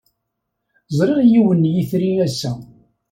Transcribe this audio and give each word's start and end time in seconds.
Ẓriɣ 0.97 1.19
yiwen 1.31 1.63
n 1.67 1.71
yitri 1.73 2.11
ass-a. 2.25 2.51